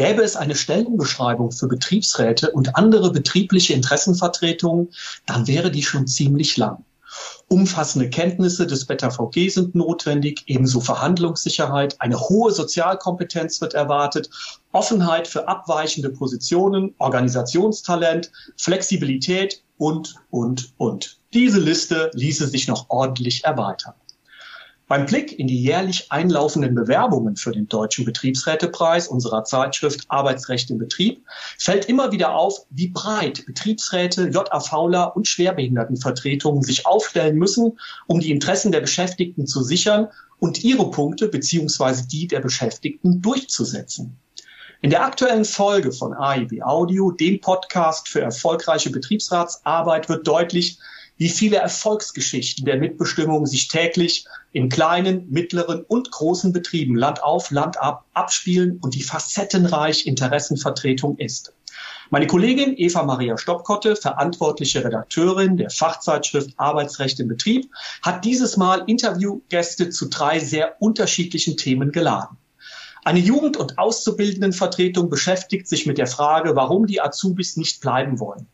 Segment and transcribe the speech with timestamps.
[0.00, 4.88] Gäbe es eine Stellenbeschreibung für Betriebsräte und andere betriebliche Interessenvertretungen,
[5.26, 6.86] dann wäre die schon ziemlich lang.
[7.48, 14.30] Umfassende Kenntnisse des BetterVG sind notwendig, ebenso Verhandlungssicherheit, eine hohe Sozialkompetenz wird erwartet,
[14.72, 21.18] Offenheit für abweichende Positionen, Organisationstalent, Flexibilität und, und, und.
[21.34, 23.92] Diese Liste ließe sich noch ordentlich erweitern.
[24.90, 30.78] Beim Blick in die jährlich einlaufenden Bewerbungen für den Deutschen Betriebsrätepreis unserer Zeitschrift Arbeitsrecht im
[30.78, 31.24] Betrieb
[31.58, 38.32] fällt immer wieder auf, wie breit Betriebsräte, JAVler und Schwerbehindertenvertretungen sich aufstellen müssen, um die
[38.32, 40.08] Interessen der Beschäftigten zu sichern
[40.40, 44.18] und ihre Punkte beziehungsweise die der Beschäftigten durchzusetzen.
[44.82, 50.80] In der aktuellen Folge von AIB Audio, dem Podcast für erfolgreiche Betriebsratsarbeit, wird deutlich,
[51.20, 57.50] wie viele Erfolgsgeschichten der Mitbestimmung sich täglich in kleinen, mittleren und großen Betrieben Land auf,
[57.50, 61.52] Land ab abspielen und die facettenreich Interessenvertretung ist.
[62.08, 68.84] Meine Kollegin Eva Maria Stoppkotte, verantwortliche Redakteurin der Fachzeitschrift Arbeitsrecht im Betrieb, hat dieses Mal
[68.86, 72.38] Interviewgäste zu drei sehr unterschiedlichen Themen geladen.
[73.04, 78.46] Eine Jugend- und Auszubildendenvertretung beschäftigt sich mit der Frage, warum die Azubis nicht bleiben wollen.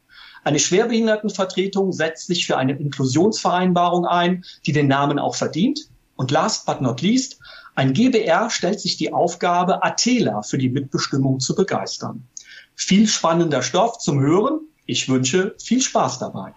[0.46, 5.88] Eine Schwerbehindertenvertretung setzt sich für eine Inklusionsvereinbarung ein, die den Namen auch verdient.
[6.14, 7.40] Und last but not least,
[7.74, 12.28] ein GBR stellt sich die Aufgabe, Atela für die Mitbestimmung zu begeistern.
[12.76, 14.60] Viel spannender Stoff zum Hören.
[14.86, 16.54] Ich wünsche viel Spaß dabei.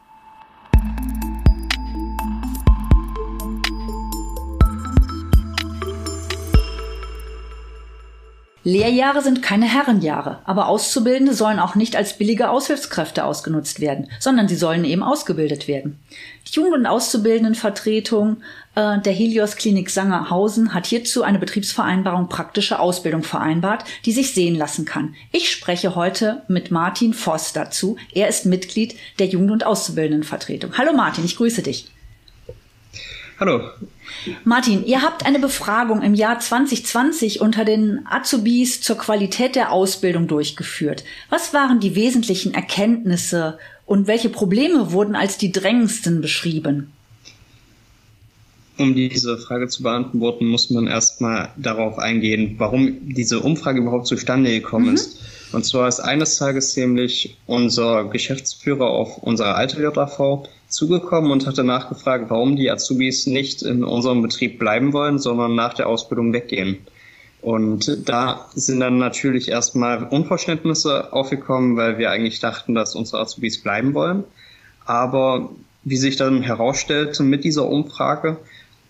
[8.69, 14.47] Lehrjahre sind keine Herrenjahre, aber Auszubildende sollen auch nicht als billige Aushilfskräfte ausgenutzt werden, sondern
[14.47, 15.99] sie sollen eben ausgebildet werden.
[16.47, 18.37] Die Jugend- und Auszubildendenvertretung
[18.75, 24.55] äh, der Helios Klinik Sangerhausen hat hierzu eine Betriebsvereinbarung praktische Ausbildung vereinbart, die sich sehen
[24.55, 25.15] lassen kann.
[25.31, 27.97] Ich spreche heute mit Martin Voss dazu.
[28.13, 30.77] Er ist Mitglied der Jugend- und Auszubildendenvertretung.
[30.77, 31.89] Hallo Martin, ich grüße dich.
[33.39, 33.61] Hallo.
[34.43, 40.27] Martin, ihr habt eine Befragung im Jahr 2020 unter den Azubis zur Qualität der Ausbildung
[40.27, 41.05] durchgeführt.
[41.29, 46.91] Was waren die wesentlichen Erkenntnisse und welche Probleme wurden als die drängendsten beschrieben?
[48.77, 54.51] Um diese Frage zu beantworten, muss man erstmal darauf eingehen, warum diese Umfrage überhaupt zustande
[54.51, 54.95] gekommen mhm.
[54.95, 55.19] ist.
[55.51, 61.63] Und zwar ist eines Tages nämlich unser Geschäftsführer auf unsere alte JAV zugekommen und hatte
[61.63, 66.77] nachgefragt, warum die Azubis nicht in unserem Betrieb bleiben wollen, sondern nach der Ausbildung weggehen.
[67.41, 73.63] Und da sind dann natürlich erstmal Unverständnisse aufgekommen, weil wir eigentlich dachten, dass unsere Azubis
[73.63, 74.25] bleiben wollen.
[74.85, 75.49] Aber
[75.83, 78.37] wie sich dann herausstellte mit dieser Umfrage,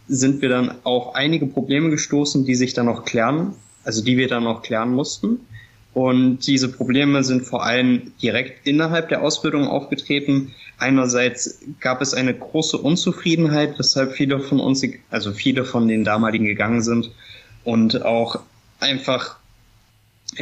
[0.08, 3.53] sind wir dann auf einige Probleme gestoßen, die sich dann noch klären,
[3.84, 5.42] also die wir dann noch klären mussten.
[6.00, 10.56] Und diese Probleme sind vor allem direkt innerhalb der Ausbildung aufgetreten.
[10.78, 16.46] Einerseits gab es eine große Unzufriedenheit, weshalb viele von uns, also viele von den damaligen
[16.46, 17.12] gegangen sind.
[17.66, 18.40] Und auch
[18.80, 19.40] einfach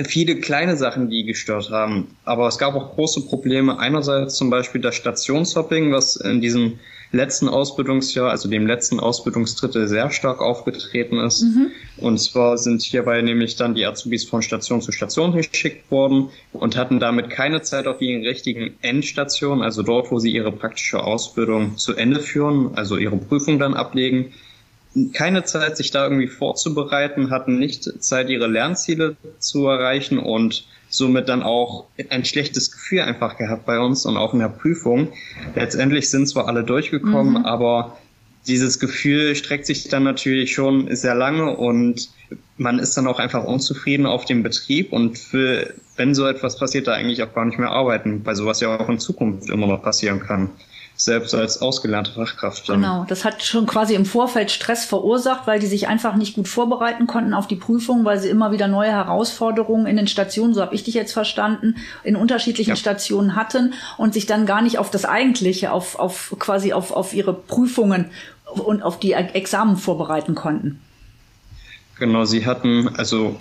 [0.05, 2.15] viele kleine Sachen, die gestört haben.
[2.25, 3.79] Aber es gab auch große Probleme.
[3.79, 6.79] Einerseits zum Beispiel das Stationshopping, was in diesem
[7.11, 11.43] letzten Ausbildungsjahr, also dem letzten Ausbildungsdrittel sehr stark aufgetreten ist.
[11.43, 11.71] Mhm.
[11.97, 16.75] Und zwar sind hierbei nämlich dann die Azubis von Station zu Station geschickt worden und
[16.75, 21.77] hatten damit keine Zeit auf ihren richtigen Endstation, also dort, wo sie ihre praktische Ausbildung
[21.77, 24.33] zu Ende führen, also ihre Prüfung dann ablegen,
[25.13, 31.27] keine Zeit, sich da irgendwie vorzubereiten, hatten nicht Zeit, ihre Lernziele zu erreichen und somit
[31.27, 35.09] dann auch ein schlechtes Gefühl einfach gehabt bei uns und auch in der Prüfung.
[35.55, 37.45] Letztendlich sind zwar alle durchgekommen, mhm.
[37.45, 37.97] aber
[38.47, 42.09] dieses Gefühl streckt sich dann natürlich schon sehr lange und
[42.57, 46.87] man ist dann auch einfach unzufrieden auf dem Betrieb und will, wenn so etwas passiert,
[46.87, 49.83] da eigentlich auch gar nicht mehr arbeiten, weil sowas ja auch in Zukunft immer noch
[49.83, 50.51] passieren kann
[50.97, 52.67] selbst als ausgelernte Fachkraft.
[52.67, 52.81] Dann.
[52.81, 56.47] Genau, das hat schon quasi im Vorfeld Stress verursacht, weil die sich einfach nicht gut
[56.47, 60.61] vorbereiten konnten auf die Prüfung, weil sie immer wieder neue Herausforderungen in den Stationen, so
[60.61, 62.75] habe ich dich jetzt verstanden, in unterschiedlichen ja.
[62.75, 67.13] Stationen hatten und sich dann gar nicht auf das Eigentliche, auf, auf quasi auf, auf
[67.13, 68.09] ihre Prüfungen
[68.45, 70.81] und auf die Examen vorbereiten konnten.
[72.00, 73.39] Genau, sie hatten also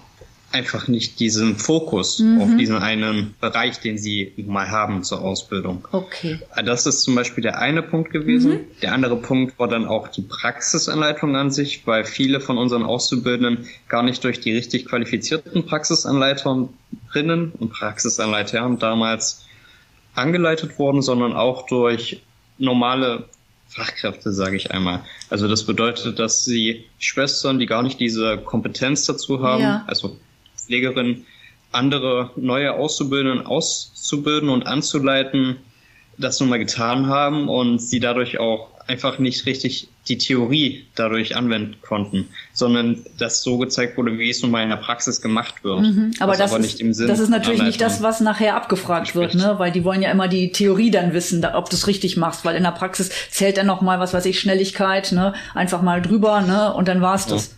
[0.52, 2.40] einfach nicht diesen Fokus mhm.
[2.40, 5.86] auf diesen einen Bereich, den sie mal haben zur Ausbildung.
[5.92, 6.38] Okay.
[6.64, 8.52] Das ist zum Beispiel der eine Punkt gewesen.
[8.52, 8.60] Mhm.
[8.82, 13.66] Der andere Punkt war dann auch die Praxisanleitung an sich, weil viele von unseren Auszubildenden
[13.88, 19.44] gar nicht durch die richtig qualifizierten Praxisanleiterinnen und Praxisanleitern damals
[20.14, 22.22] angeleitet wurden, sondern auch durch
[22.58, 23.28] normale
[23.68, 25.02] Fachkräfte, sage ich einmal.
[25.28, 29.84] Also das bedeutet, dass sie Schwestern, die gar nicht diese Kompetenz dazu haben, ja.
[29.86, 30.16] also
[30.66, 31.24] Pflegerin
[31.72, 35.56] andere neue Auszubildenden auszubilden und anzuleiten,
[36.18, 41.34] das nun mal getan haben und sie dadurch auch einfach nicht richtig die Theorie dadurch
[41.34, 45.64] anwenden konnten, sondern das so gezeigt wurde, wie es nun mal in der Praxis gemacht
[45.64, 45.80] wird.
[45.80, 49.54] Mhm, aber das, aber ist, das ist natürlich nicht das, was nachher abgefragt wird, ne?
[49.58, 52.54] weil die wollen ja immer die Theorie dann wissen, ob du es richtig machst, weil
[52.54, 55.34] in der Praxis zählt dann noch mal, was weiß ich, Schnelligkeit, ne?
[55.54, 56.72] einfach mal drüber ne?
[56.72, 57.56] und dann war's das.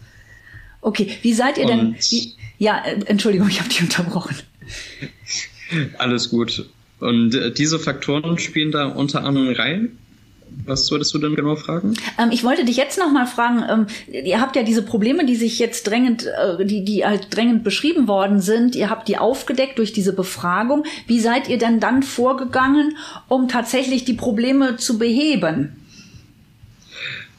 [0.81, 1.97] Okay, wie seid ihr denn?
[2.09, 4.37] Wie, ja, äh, Entschuldigung, ich habe dich unterbrochen.
[5.99, 6.69] Alles gut.
[7.01, 9.99] Und äh, diese Faktoren spielen da unter anderem rein.
[10.65, 11.95] Was würdest du denn genau fragen?
[12.19, 13.65] Ähm, ich wollte dich jetzt noch mal fragen.
[13.69, 13.87] Ähm,
[14.25, 18.09] ihr habt ja diese Probleme, die sich jetzt drängend, äh, die die halt drängend beschrieben
[18.09, 18.75] worden sind.
[18.75, 20.85] Ihr habt die aufgedeckt durch diese Befragung.
[21.07, 22.97] Wie seid ihr denn dann vorgegangen,
[23.29, 25.77] um tatsächlich die Probleme zu beheben?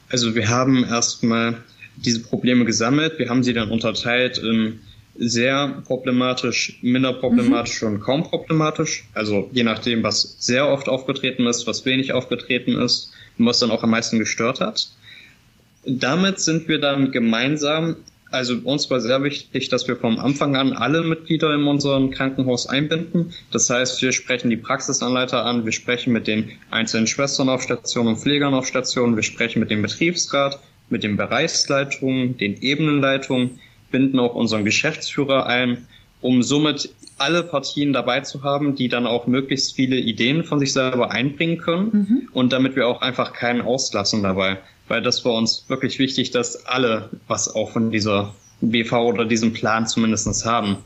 [0.10, 1.58] Also wir haben erstmal
[2.06, 3.20] diese Probleme gesammelt.
[3.20, 4.80] Wir haben sie dann unterteilt in
[5.20, 7.88] sehr problematisch, minder problematisch mhm.
[7.88, 9.06] und kaum problematisch.
[9.14, 13.72] Also je nachdem, was sehr oft aufgetreten ist, was wenig aufgetreten ist und was dann
[13.72, 14.90] auch am meisten gestört hat.
[15.86, 17.98] Damit sind wir dann gemeinsam,
[18.32, 22.68] also uns war sehr wichtig, dass wir vom Anfang an alle Mitglieder in unserem Krankenhaus
[22.68, 23.34] einbinden.
[23.52, 28.08] Das heißt, wir sprechen die Praxisanleiter an, wir sprechen mit den einzelnen Schwestern auf Station
[28.08, 33.60] und Pflegern auf Station, wir sprechen mit dem Betriebsrat, mit den Bereichsleitungen, den Ebenenleitungen,
[33.92, 35.88] binden auch unseren Geschäftsführer ein,
[36.22, 40.74] um somit alle Partien dabei zu haben, die dann auch möglichst viele Ideen von sich
[40.74, 42.30] selber einbringen können mhm.
[42.34, 44.58] und damit wir auch einfach keinen auslassen dabei.
[44.88, 49.54] Weil das war uns wirklich wichtig, dass alle was auch von dieser BV oder diesem
[49.54, 50.78] Plan zumindestens haben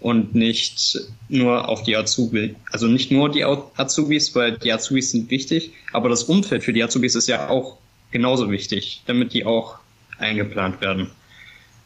[0.00, 0.98] und nicht
[1.28, 6.08] nur auf die Azubi, also nicht nur die Azubis, weil die Azubis sind wichtig, aber
[6.08, 7.78] das Umfeld für die Azubis ist ja auch
[8.10, 9.78] genauso wichtig, damit die auch
[10.18, 11.10] eingeplant werden.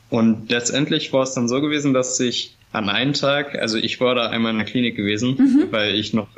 [0.09, 4.15] Und letztendlich war es dann so gewesen, dass ich an einem Tag, also ich war
[4.15, 5.73] da einmal in der Klinik gewesen, mhm.
[5.73, 6.29] weil ich noch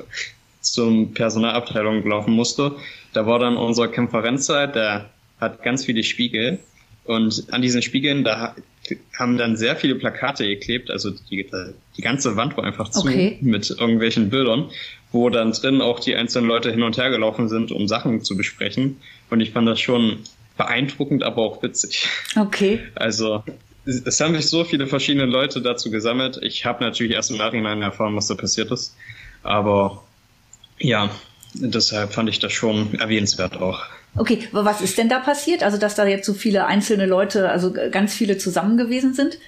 [0.61, 2.77] zum Personalabteilung laufen musste.
[3.13, 6.61] Da war dann unser Konferenzer, der hat ganz viele Spiegel
[7.05, 8.55] und an diesen Spiegeln, da
[9.19, 11.49] haben dann sehr viele Plakate geklebt, also die,
[11.97, 13.39] die ganze Wand war einfach zu okay.
[13.41, 14.71] mit irgendwelchen Bildern,
[15.13, 18.37] wo dann drin auch die einzelnen Leute hin und her gelaufen sind, um Sachen zu
[18.37, 18.97] besprechen.
[19.31, 20.19] Und ich fand das schon
[20.57, 22.09] beeindruckend, aber auch witzig.
[22.37, 22.81] Okay.
[22.95, 23.43] Also
[23.85, 26.39] es haben sich so viele verschiedene Leute dazu gesammelt.
[26.43, 28.97] Ich habe natürlich erst im Nachhinein erfahren, was da passiert ist.
[29.43, 30.03] Aber
[30.79, 31.11] ja,
[31.55, 33.81] deshalb fand ich das schon erwähnenswert auch.
[34.15, 35.63] Okay, was ist denn da passiert?
[35.63, 39.39] Also, dass da jetzt so viele einzelne Leute, also ganz viele zusammen gewesen sind?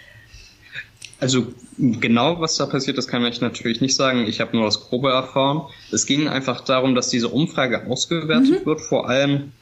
[1.25, 1.47] Also
[1.79, 4.27] genau, was da passiert, das kann ich natürlich nicht sagen.
[4.27, 5.63] Ich habe nur das Grobe erfahren.
[5.91, 8.67] Es ging einfach darum, dass diese Umfrage ausgewertet mhm.
[8.67, 9.53] wird, vor allem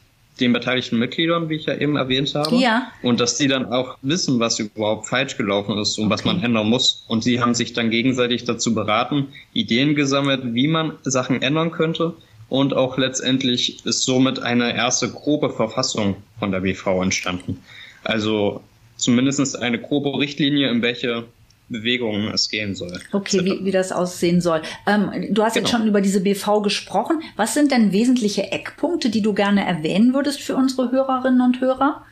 [0.40, 2.56] den beteiligten Mitgliedern, wie ich ja eben erwähnt habe.
[2.56, 2.90] Ja.
[3.04, 6.14] Und dass die dann auch wissen, was überhaupt falsch gelaufen ist und okay.
[6.14, 7.04] was man ändern muss.
[7.06, 12.14] Und sie haben sich dann gegenseitig dazu beraten, Ideen gesammelt, wie man Sachen ändern könnte.
[12.48, 17.60] Und auch letztendlich ist somit eine erste grobe Verfassung von der BV entstanden.
[18.02, 18.62] Also
[18.96, 21.24] zumindest eine grobe Richtlinie, in welche
[21.72, 23.00] Bewegungen es gehen soll.
[23.12, 24.62] Okay, wie, wie das aussehen soll.
[24.86, 25.66] Ähm, du hast genau.
[25.66, 27.22] jetzt schon über diese BV gesprochen.
[27.36, 32.04] Was sind denn wesentliche Eckpunkte, die du gerne erwähnen würdest für unsere Hörerinnen und Hörer?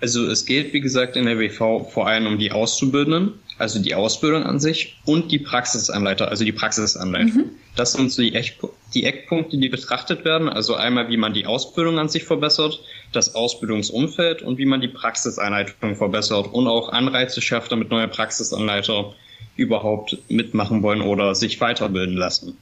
[0.00, 3.94] Also es geht, wie gesagt, in der BV vor allem um die Auszubildenden, also die
[3.96, 7.36] Ausbildung an sich und die Praxisanleiter, also die Praxisanleitung.
[7.36, 7.50] Mhm.
[7.74, 8.58] Das sind so die, Eck,
[8.94, 10.48] die Eckpunkte, die betrachtet werden.
[10.48, 12.80] Also einmal, wie man die Ausbildung an sich verbessert,
[13.12, 19.14] das Ausbildungsumfeld und wie man die Praxisanleitung verbessert und auch Anreize schafft, damit neue Praxisanleiter
[19.56, 22.56] überhaupt mitmachen wollen oder sich weiterbilden lassen.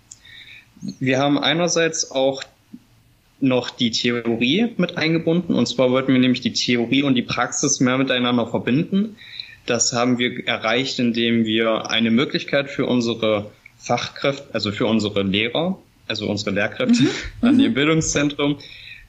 [1.00, 2.42] Wir haben einerseits auch
[3.40, 5.54] noch die Theorie mit eingebunden.
[5.54, 9.16] Und zwar wollten wir nämlich die Theorie und die Praxis mehr miteinander verbinden.
[9.66, 15.78] Das haben wir erreicht, indem wir eine Möglichkeit für unsere Fachkräfte, also für unsere Lehrer,
[16.08, 17.08] also unsere Lehrkräfte mhm.
[17.42, 17.74] an dem mhm.
[17.74, 18.58] Bildungszentrum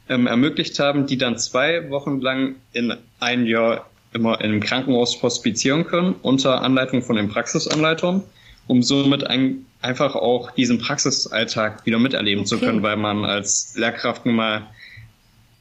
[0.09, 5.85] ähm, ermöglicht haben, die dann zwei Wochen lang in ein Jahr immer im Krankenhaus hospizieren
[5.85, 8.23] können unter Anleitung von den Praxisanleitern,
[8.67, 12.49] um somit ein, einfach auch diesen Praxisalltag wieder miterleben okay.
[12.49, 14.67] zu können, weil man als Lehrkraft nun mal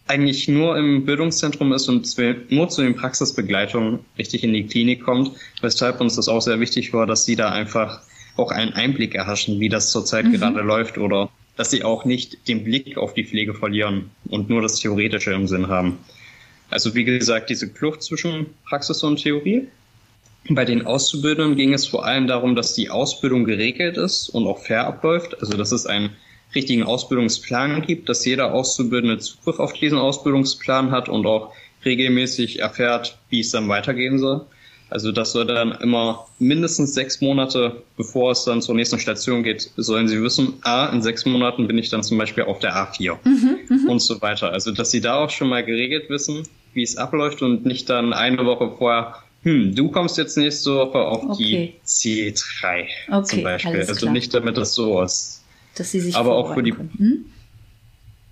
[0.08, 2.06] eigentlich nur im Bildungszentrum ist und
[2.50, 6.92] nur zu den Praxisbegleitungen richtig in die Klinik kommt, weshalb uns das auch sehr wichtig
[6.92, 8.00] war, dass sie da einfach
[8.36, 10.32] auch einen Einblick erhaschen, wie das zurzeit mhm.
[10.32, 14.62] gerade läuft oder dass sie auch nicht den Blick auf die Pflege verlieren und nur
[14.62, 15.98] das Theoretische im Sinn haben.
[16.70, 19.68] Also wie gesagt, diese Kluft zwischen Praxis und Theorie.
[20.48, 24.58] Bei den Auszubildenden ging es vor allem darum, dass die Ausbildung geregelt ist und auch
[24.58, 25.40] fair abläuft.
[25.40, 26.10] Also dass es einen
[26.54, 31.52] richtigen Ausbildungsplan gibt, dass jeder Auszubildende Zugriff auf diesen Ausbildungsplan hat und auch
[31.84, 34.46] regelmäßig erfährt, wie es dann weitergehen soll.
[34.88, 39.70] Also das soll dann immer mindestens sechs Monate, bevor es dann zur nächsten Station geht,
[39.76, 43.16] sollen sie wissen, ah, in sechs Monaten bin ich dann zum Beispiel auf der A4
[43.24, 44.52] mhm, mhm, und so weiter.
[44.52, 48.12] Also dass sie da auch schon mal geregelt wissen, wie es abläuft und nicht dann
[48.12, 51.74] eine Woche vorher, hm, du kommst jetzt nächste Woche auf okay.
[51.86, 53.84] die C3 okay, zum Beispiel.
[53.88, 55.42] Also nicht damit das so ist.
[55.76, 56.72] Dass sie sich Aber auch für die.
[56.72, 57.26] Hm?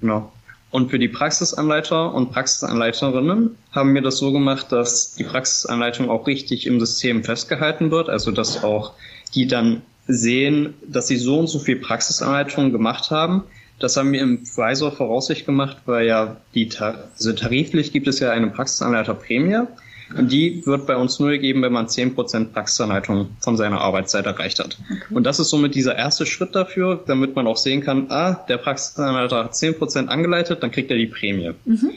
[0.01, 0.33] Genau.
[0.75, 6.27] Und für die Praxisanleiter und Praxisanleiterinnen haben wir das so gemacht, dass die Praxisanleitung auch
[6.27, 8.95] richtig im System festgehalten wird, also dass auch
[9.37, 13.45] die dann sehen, dass sie so und so viel Praxisanleitungen gemacht haben.
[13.79, 18.33] Das haben wir im Visor voraussicht gemacht, weil ja die, also tariflich gibt es ja
[18.33, 19.69] eine Praxisanleiterprämie.
[20.17, 24.59] Und die wird bei uns nur gegeben, wenn man 10% Praxisanleitung von seiner Arbeitszeit erreicht
[24.59, 24.79] hat.
[24.85, 25.15] Okay.
[25.15, 28.59] Und das ist somit dieser erste Schritt dafür, damit man auch sehen kann, ah, der
[28.59, 31.53] Praxisanleiter hat 10% angeleitet, dann kriegt er die Prämie.
[31.65, 31.91] Mhm.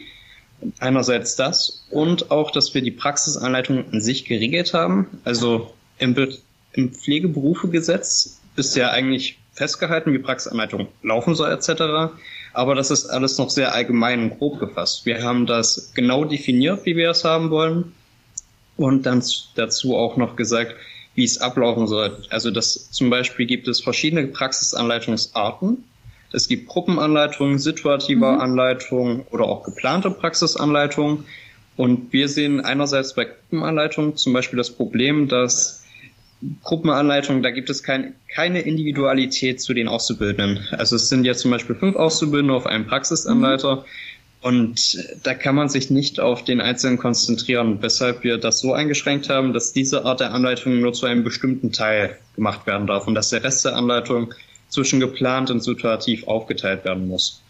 [0.80, 5.08] Einerseits das und auch, dass wir die Praxisanleitung an sich geregelt haben.
[5.24, 6.16] Also im,
[6.74, 12.14] im Pflegeberufegesetz ist ja eigentlich festgehalten, wie Praxisanleitung laufen soll etc.
[12.58, 15.06] Aber das ist alles noch sehr allgemein und grob gefasst.
[15.06, 17.94] Wir haben das genau definiert, wie wir es haben wollen
[18.78, 19.24] und dann
[19.54, 20.74] dazu auch noch gesagt,
[21.14, 22.18] wie es ablaufen soll.
[22.32, 25.84] Also das zum Beispiel gibt es verschiedene Praxisanleitungsarten.
[26.34, 28.42] Es gibt Gruppenanleitungen, situative mhm.
[28.42, 31.26] Anleitungen oder auch geplante Praxisanleitungen.
[31.76, 35.84] Und wir sehen einerseits bei Gruppenanleitungen zum Beispiel das Problem, dass
[36.64, 40.68] Gruppenanleitungen, da gibt es kein, keine Individualität zu den Auszubildenden.
[40.72, 43.78] Also es sind ja zum Beispiel fünf Auszubildende auf einen Praxisanleiter.
[43.78, 43.82] Mhm.
[44.42, 49.30] Und da kann man sich nicht auf den Einzelnen konzentrieren, weshalb wir das so eingeschränkt
[49.30, 53.16] haben, dass diese Art der Anleitung nur zu einem bestimmten Teil gemacht werden darf und
[53.16, 54.34] dass der Rest der Anleitung
[54.70, 57.42] zwischen geplant und situativ aufgeteilt werden muss.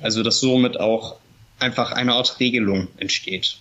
[0.00, 1.16] Also dass somit auch
[1.58, 3.58] einfach eine Art Regelung entsteht.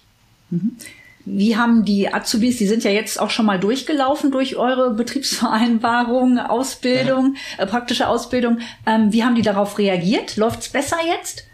[0.49, 0.77] Mhm.
[1.25, 6.39] Wie haben die Azubis, die sind ja jetzt auch schon mal durchgelaufen durch eure Betriebsvereinbarung,
[6.39, 7.63] Ausbildung, ja.
[7.63, 8.59] äh, praktische Ausbildung.
[8.85, 10.37] Ähm, wie haben die darauf reagiert?
[10.37, 11.45] Läuft's besser jetzt?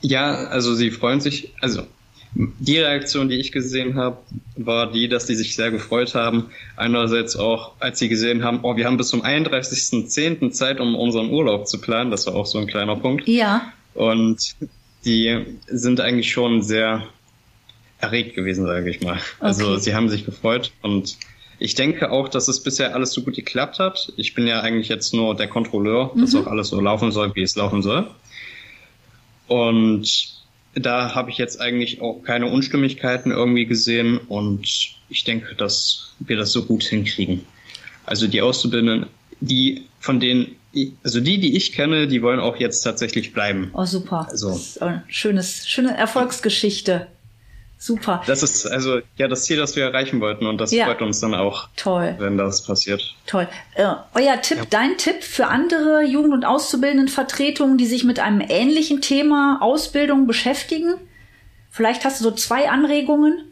[0.00, 1.82] Ja, also sie freuen sich, also
[2.32, 4.18] die Reaktion, die ich gesehen habe,
[4.56, 6.50] war die, dass die sich sehr gefreut haben.
[6.76, 10.52] Einerseits auch, als sie gesehen haben, oh, wir haben bis zum 31.10.
[10.52, 12.10] Zeit, um unseren Urlaub zu planen.
[12.10, 13.26] Das war auch so ein kleiner Punkt.
[13.26, 13.72] Ja.
[13.94, 14.54] Und
[15.04, 17.02] die sind eigentlich schon sehr
[18.00, 19.18] erregt gewesen, sage ich mal.
[19.40, 19.72] Also okay.
[19.72, 21.16] Also sie haben sich gefreut und
[21.58, 24.12] ich denke auch, dass es bisher alles so gut geklappt hat.
[24.16, 26.22] Ich bin ja eigentlich jetzt nur der Kontrolleur, mhm.
[26.22, 28.10] dass auch alles so laufen soll, wie es laufen soll.
[29.46, 30.40] Und
[30.74, 34.66] da habe ich jetzt eigentlich auch keine Unstimmigkeiten irgendwie gesehen und
[35.08, 37.44] ich denke, dass wir das so gut hinkriegen.
[38.06, 39.06] Also die Auszubildenden,
[39.40, 40.56] die von denen,
[41.02, 43.70] also die, die ich kenne, die wollen auch jetzt tatsächlich bleiben.
[43.74, 44.28] Oh super.
[44.30, 47.08] Also das ist eine schönes, schöne Erfolgsgeschichte.
[47.82, 48.22] Super.
[48.26, 50.84] Das ist also ja das Ziel, das wir erreichen wollten und das ja.
[50.84, 52.14] freut uns dann auch, Toll.
[52.18, 53.16] wenn das passiert.
[53.26, 53.48] Toll.
[53.74, 54.64] Äh, euer Tipp, ja.
[54.68, 60.96] dein Tipp für andere Jugend- und Auszubildendenvertretungen, die sich mit einem ähnlichen Thema Ausbildung beschäftigen?
[61.70, 63.50] Vielleicht hast du so zwei Anregungen?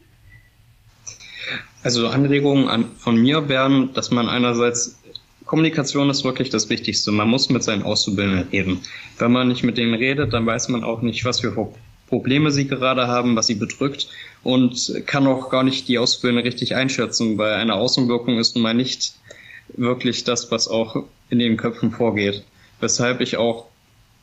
[1.82, 4.99] Also Anregungen an, von mir wären, dass man einerseits
[5.47, 7.12] Kommunikation ist wirklich das Wichtigste.
[7.12, 8.82] Man muss mit seinen Auszubildenden reden.
[9.16, 11.54] Wenn man nicht mit denen redet, dann weiß man auch nicht, was für
[12.09, 14.09] Probleme sie gerade haben, was sie bedrückt
[14.43, 18.75] und kann auch gar nicht die Ausbildung richtig einschätzen, weil eine Außenwirkung ist nun mal
[18.75, 19.15] nicht
[19.77, 22.45] wirklich das, was auch in den Köpfen vorgeht.
[22.81, 23.67] Weshalb ich auch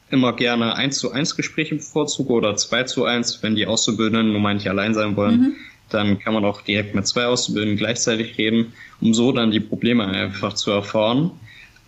[0.09, 4.41] immer gerne eins zu eins Gespräche bevorzuge oder zwei zu eins, wenn die Auszubildenden nun
[4.41, 5.39] mal nicht allein sein wollen.
[5.39, 5.55] Mhm.
[5.89, 10.05] Dann kann man auch direkt mit zwei Auszubildenden gleichzeitig reden, um so dann die Probleme
[10.05, 11.31] einfach zu erfahren.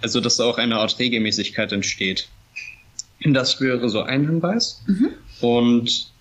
[0.02, 2.28] Also, dass auch eine Art Regelmäßigkeit entsteht.
[3.24, 4.84] Das wäre so ein Hinweis.
[4.86, 5.10] Mhm.
[5.42, 6.12] Und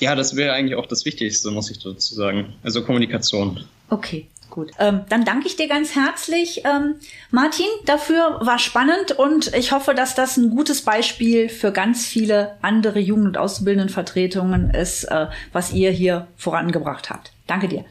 [0.00, 2.54] ja, das wäre eigentlich auch das Wichtigste, muss ich dazu sagen.
[2.62, 3.64] Also Kommunikation.
[3.90, 4.70] Okay, gut.
[4.78, 6.94] Ähm, dann danke ich dir ganz herzlich, ähm,
[7.30, 8.38] Martin, dafür.
[8.40, 13.26] War spannend und ich hoffe, dass das ein gutes Beispiel für ganz viele andere Jugend-
[13.26, 17.32] und Auszubildendenvertretungen ist, äh, was ihr hier vorangebracht habt.
[17.46, 17.84] Danke dir.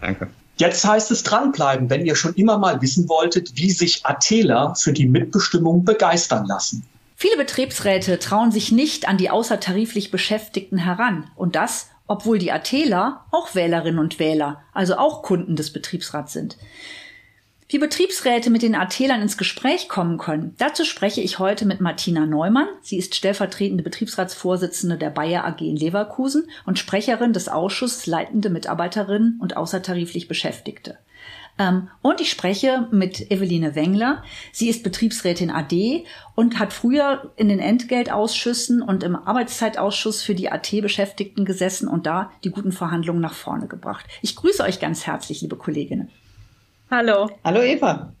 [0.00, 0.28] Danke.
[0.56, 4.92] Jetzt heißt es dranbleiben, wenn ihr schon immer mal wissen wolltet, wie sich Atela für
[4.92, 6.84] die Mitbestimmung begeistern lassen.
[7.14, 11.30] Viele Betriebsräte trauen sich nicht an die außertariflich Beschäftigten heran.
[11.36, 16.56] Und das, obwohl die Atela auch Wählerinnen und Wähler, also auch Kunden des Betriebsrats sind.
[17.68, 22.26] Wie Betriebsräte mit den Atelern ins Gespräch kommen können, dazu spreche ich heute mit Martina
[22.26, 22.68] Neumann.
[22.82, 29.38] Sie ist stellvertretende Betriebsratsvorsitzende der Bayer AG in Leverkusen und Sprecherin des Ausschusses leitende Mitarbeiterinnen
[29.40, 30.98] und außertariflich Beschäftigte.
[31.58, 34.24] Ähm, und ich spreche mit Eveline Wengler.
[34.52, 40.50] Sie ist Betriebsrätin AD und hat früher in den Entgeltausschüssen und im Arbeitszeitausschuss für die
[40.50, 44.06] AT-Beschäftigten gesessen und da die guten Verhandlungen nach vorne gebracht.
[44.20, 46.10] Ich grüße euch ganz herzlich, liebe Kolleginnen.
[46.90, 47.30] Hallo.
[47.44, 48.12] Hallo Eva.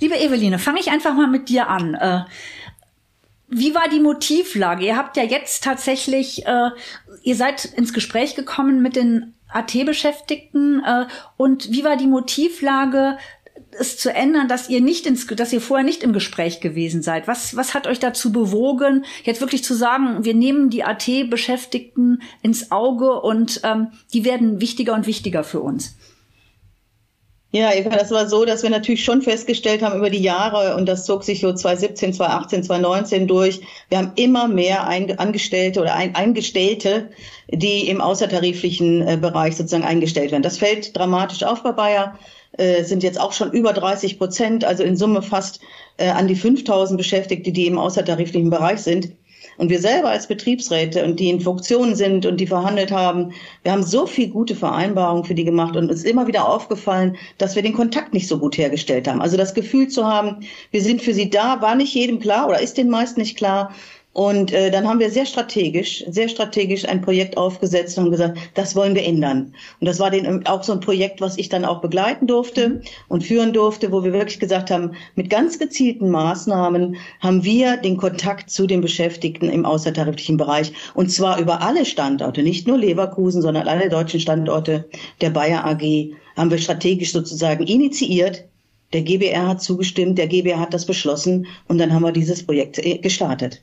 [0.00, 1.94] Liebe Eveline, fange ich einfach mal mit dir an.
[1.94, 2.24] Äh,
[3.48, 4.86] wie war die Motivlage?
[4.86, 6.70] Ihr habt ja jetzt tatsächlich, äh,
[7.22, 13.18] ihr seid ins Gespräch gekommen mit den AT-Beschäftigten äh, und wie war die Motivlage,
[13.78, 17.28] es zu ändern, dass ihr nicht ins, dass ihr vorher nicht im Gespräch gewesen seid?
[17.28, 22.70] Was, was hat euch dazu bewogen, jetzt wirklich zu sagen, wir nehmen die AT-Beschäftigten ins
[22.70, 25.96] Auge und ähm, die werden wichtiger und wichtiger für uns?
[27.50, 30.84] Ja, Eva, das war so, dass wir natürlich schon festgestellt haben über die Jahre, und
[30.86, 37.08] das zog sich so 2017, 2018, 2019 durch, wir haben immer mehr Angestellte oder Eingestellte,
[37.50, 40.42] die im außertariflichen äh, Bereich sozusagen eingestellt werden.
[40.42, 42.18] Das fällt dramatisch auf bei Bayer,
[42.52, 45.60] äh, sind jetzt auch schon über 30 Prozent, also in Summe fast
[45.96, 49.12] äh, an die 5000 Beschäftigte, die im außertariflichen Bereich sind.
[49.58, 53.32] Und wir selber als Betriebsräte und die in Funktion sind und die verhandelt haben,
[53.64, 57.56] wir haben so viel gute Vereinbarungen für die gemacht und ist immer wieder aufgefallen, dass
[57.56, 59.20] wir den Kontakt nicht so gut hergestellt haben.
[59.20, 62.60] Also das Gefühl zu haben, wir sind für sie da, war nicht jedem klar oder
[62.60, 63.74] ist den meisten nicht klar.
[64.18, 68.74] Und äh, dann haben wir sehr strategisch, sehr strategisch ein Projekt aufgesetzt und gesagt, das
[68.74, 69.54] wollen wir ändern.
[69.78, 72.80] Und das war den, auch so ein Projekt, was ich dann auch begleiten durfte mhm.
[73.06, 77.96] und führen durfte, wo wir wirklich gesagt haben, mit ganz gezielten Maßnahmen haben wir den
[77.96, 80.72] Kontakt zu den Beschäftigten im außertariflichen Bereich.
[80.94, 84.88] Und zwar über alle Standorte, nicht nur Leverkusen, sondern alle deutschen Standorte
[85.20, 88.46] der Bayer AG haben wir strategisch sozusagen initiiert.
[88.92, 92.84] Der GBR hat zugestimmt, der GBR hat das beschlossen und dann haben wir dieses Projekt
[92.84, 93.62] äh, gestartet.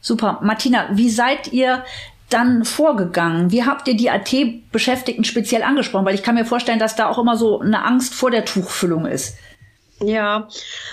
[0.00, 0.40] Super.
[0.42, 1.84] Martina, wie seid ihr
[2.30, 3.50] dann vorgegangen?
[3.50, 6.06] Wie habt ihr die AT-Beschäftigten speziell angesprochen?
[6.06, 9.06] Weil ich kann mir vorstellen, dass da auch immer so eine Angst vor der Tuchfüllung
[9.06, 9.36] ist.
[10.02, 10.48] Ja,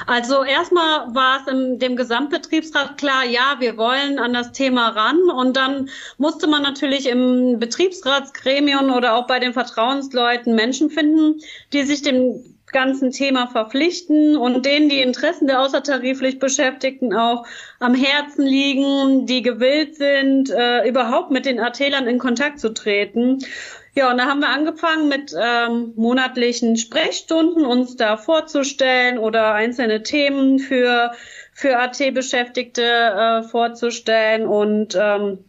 [0.05, 5.17] also erstmal war es in dem Gesamtbetriebsrat klar, ja, wir wollen an das Thema ran.
[5.33, 11.39] Und dann musste man natürlich im Betriebsratsgremium oder auch bei den Vertrauensleuten Menschen finden,
[11.71, 17.45] die sich dem ganzen Thema verpflichten und denen die Interessen der außertariflich Beschäftigten auch
[17.79, 23.39] am Herzen liegen, die gewillt sind, äh, überhaupt mit den AT-Lern in Kontakt zu treten.
[23.95, 30.03] Ja, und da haben wir angefangen mit ähm, monatlichen Sprechstunden, uns da vorzustellen oder einzelne
[30.03, 31.13] Themen für,
[31.53, 35.39] für AT-Beschäftigte äh, vorzustellen und ähm,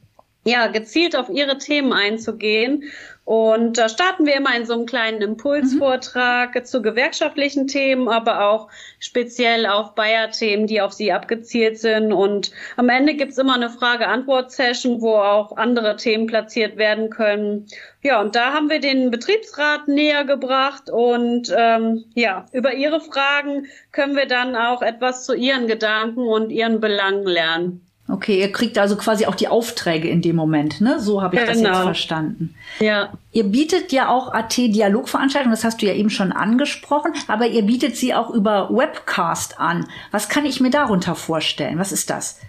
[0.45, 2.85] ja, gezielt auf ihre Themen einzugehen.
[3.29, 6.65] Und da starten wir immer in so einem kleinen Impulsvortrag mhm.
[6.65, 12.15] zu gewerkschaftlichen Themen, aber auch speziell auf Bayer-Themen, die auf sie abgezielt sind.
[12.15, 17.67] Und am Ende gibt's immer eine Frage-Antwort-Session, wo auch andere Themen platziert werden können.
[18.01, 23.67] Ja, und da haben wir den Betriebsrat näher gebracht und ähm, ja, über ihre Fragen
[23.93, 27.88] können wir dann auch etwas zu ihren Gedanken und ihren Belangen lernen.
[28.11, 30.99] Okay, ihr kriegt also quasi auch die Aufträge in dem Moment, ne?
[30.99, 31.53] So habe ich genau.
[31.53, 31.85] das jetzt genau.
[31.85, 32.55] verstanden.
[32.81, 33.13] Ja.
[33.33, 37.97] Ihr bietet ja auch AT-Dialogveranstaltungen, das hast du ja eben schon angesprochen, aber ihr bietet
[37.97, 39.87] sie auch über Webcast an.
[40.11, 41.79] Was kann ich mir darunter vorstellen?
[41.79, 42.41] Was ist das?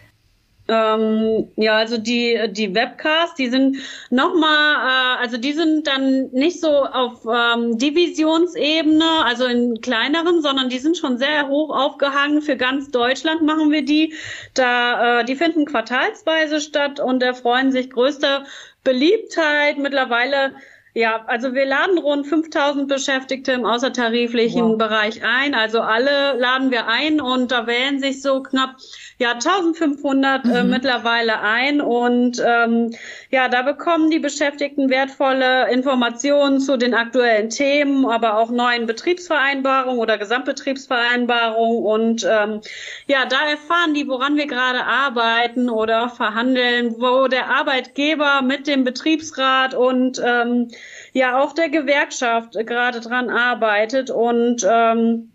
[0.70, 3.78] Ähm, ja, also die, die Webcasts, die sind
[4.12, 10.70] nochmal, äh, also die sind dann nicht so auf ähm, Divisionsebene, also in kleineren, sondern
[10.70, 12.44] die sind schon sehr hoch aufgehangen.
[12.44, 14.14] Für ganz Deutschland machen wir die.
[14.54, 18.46] Da, äh, die finden quartalsweise statt und erfreuen sich größter
[18.84, 19.80] Beliebtheit.
[19.80, 20.54] Mittlerweile
[21.00, 24.78] ja, also wir laden rund 5000 Beschäftigte im außertariflichen wow.
[24.78, 25.56] Bereich ein.
[25.56, 28.76] Also alle laden wir ein und da wählen sich so knapp
[29.18, 30.54] ja 1500 äh, mhm.
[30.54, 32.94] äh, mittlerweile ein und ähm,
[33.30, 40.00] ja, da bekommen die Beschäftigten wertvolle Informationen zu den aktuellen Themen, aber auch neuen Betriebsvereinbarungen
[40.00, 42.60] oder Gesamtbetriebsvereinbarungen und ähm,
[43.08, 48.84] ja, da erfahren die, woran wir gerade arbeiten oder verhandeln, wo der Arbeitgeber mit dem
[48.84, 50.72] Betriebsrat und ähm,
[51.14, 55.32] ja auch der Gewerkschaft gerade dran arbeitet und ähm,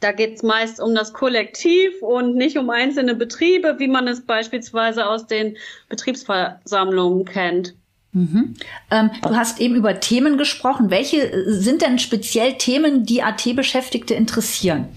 [0.00, 4.24] da geht es meist um das Kollektiv und nicht um einzelne Betriebe, wie man es
[4.24, 5.56] beispielsweise aus den
[5.88, 7.74] Betriebsversammlungen kennt.
[8.12, 8.54] Mhm.
[8.90, 10.90] Ähm, du hast eben über Themen gesprochen.
[10.90, 14.88] Welche sind denn speziell Themen, die AT-Beschäftigte interessieren?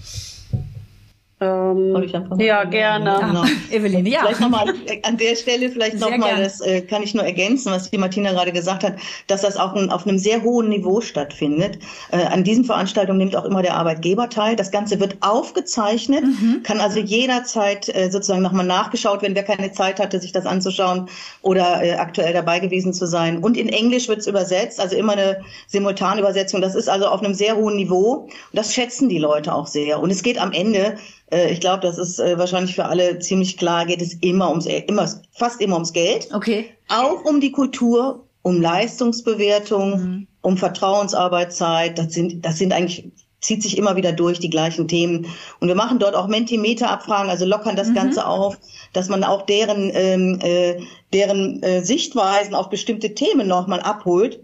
[1.42, 3.04] Ähm, ja, gerne.
[3.04, 3.44] Ja, genau.
[3.70, 4.20] Eveline, ja.
[4.20, 7.98] Vielleicht nochmal an der Stelle vielleicht nochmal, das äh, kann ich nur ergänzen, was die
[7.98, 8.94] Martina gerade gesagt hat,
[9.26, 11.78] dass das auch ein, auf einem sehr hohen Niveau stattfindet.
[12.12, 14.54] Äh, an diesen Veranstaltungen nimmt auch immer der Arbeitgeber teil.
[14.54, 16.62] Das Ganze wird aufgezeichnet, mhm.
[16.62, 21.08] kann also jederzeit äh, sozusagen nochmal nachgeschaut werden, wer keine Zeit hatte, sich das anzuschauen
[21.42, 23.38] oder äh, aktuell dabei gewesen zu sein.
[23.38, 26.60] Und in Englisch wird es übersetzt, also immer eine Simultanübersetzung.
[26.60, 28.12] Das ist also auf einem sehr hohen Niveau.
[28.12, 30.00] Und das schätzen die Leute auch sehr.
[30.00, 30.96] Und es geht am Ende
[31.31, 34.66] äh, ich glaube, das ist äh, wahrscheinlich für alle ziemlich klar, geht es immer ums,
[34.66, 36.28] immer, fast immer ums Geld.
[36.32, 36.66] Okay.
[36.88, 40.26] Auch um die Kultur, um Leistungsbewertung, mhm.
[40.42, 41.98] um Vertrauensarbeitszeit.
[41.98, 43.10] Das sind, das sind eigentlich
[43.42, 45.26] zieht sich immer wieder durch die gleichen Themen.
[45.58, 47.94] Und wir machen dort auch Mentimeter-Abfragen, also lockern das mhm.
[47.94, 48.56] Ganze auf,
[48.92, 50.80] dass man auch deren, ähm, äh,
[51.12, 54.40] deren äh, Sichtweisen auf bestimmte Themen nochmal abholt.